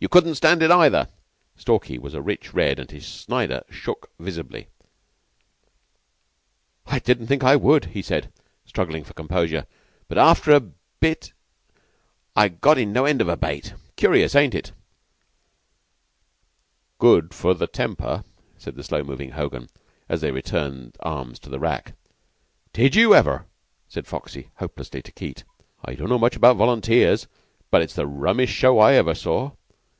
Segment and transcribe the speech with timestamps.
[0.00, 1.08] "You couldn't stand it, either."
[1.56, 4.68] Stalky was a rich red, and his Snider shook visibly.
[6.86, 8.32] "I didn't think I would," he said,
[8.64, 9.66] struggling for composure,
[10.06, 10.60] "but after a
[11.00, 11.32] bit
[12.36, 13.74] I got in no end of a bait.
[13.96, 14.70] Curious, ain't it?"
[17.00, 18.22] "Good for the temper,"
[18.56, 19.66] said the slow moving Hogan,
[20.08, 21.94] as they returned arms to the rack.
[22.72, 23.46] "Did you ever?"
[23.88, 25.42] said Foxy, hopelessly, to Keyte.
[25.84, 27.26] "I don't know much about volunteers,
[27.72, 29.56] but it's the rummiest show I ever saw.